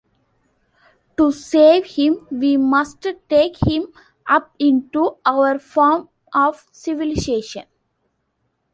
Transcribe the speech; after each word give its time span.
To 1.17 1.31
save 1.31 1.85
him 1.85 2.25
we 2.31 2.57
must 2.57 3.05
take 3.29 3.55
him 3.67 3.93
up 4.25 4.51
into 4.57 5.17
our 5.27 5.59
form 5.59 6.09
of 6.33 6.65
civilization. 6.71 7.65